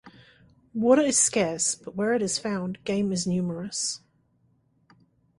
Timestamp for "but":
1.75-1.95